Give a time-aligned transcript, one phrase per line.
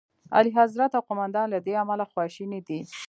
[0.37, 2.79] اعلیخضرت او قوماندان له دې امله خواشیني دي.